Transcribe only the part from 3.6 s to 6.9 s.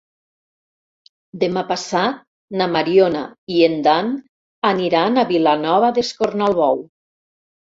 en Dan aniran a Vilanova d'Escornalbou.